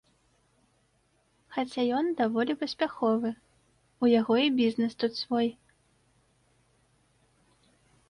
[1.57, 3.31] Хаця ён даволі паспяховы,
[4.03, 5.55] у яго і бізнэс тут свой.